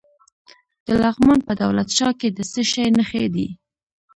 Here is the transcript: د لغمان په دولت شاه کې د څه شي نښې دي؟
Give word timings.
د 0.85 0.87
لغمان 1.03 1.39
په 1.47 1.53
دولت 1.61 1.89
شاه 1.97 2.13
کې 2.19 2.29
د 2.31 2.39
څه 2.51 2.61
شي 2.71 2.85
نښې 2.97 3.25
دي؟ 3.35 3.47